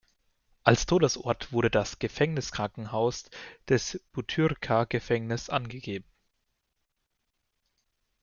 Als 0.63 0.87
Todesort 0.87 1.51
wurde 1.53 1.69
das 1.69 1.99
Gefängniskrankenhaus 1.99 3.29
des 3.69 4.01
Butyrka-Gefängnisses 4.13 5.51
angegeben. 5.51 6.07